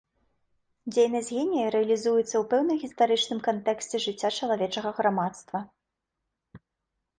[0.93, 5.65] Дзейнасць генія рэалізуецца ў пэўным гістарычным кантэксце жыцця чалавечага грамадства.